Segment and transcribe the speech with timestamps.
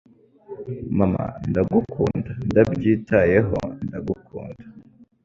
[0.97, 4.63] Mama ndagukunda Ndabyitayeho ndagukunda